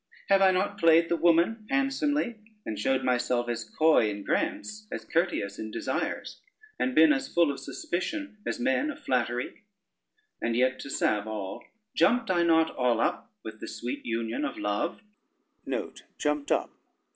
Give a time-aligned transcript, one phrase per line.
[0.29, 5.05] have I not played the woman handsomely, and showed myself as coy in grants as
[5.05, 6.41] courteous in desires,
[6.79, 9.61] and been as full of suspicion as men of flattery?
[10.41, 11.63] and yet to salve all,
[11.95, 15.03] jumped I not all up with the sweet union of love?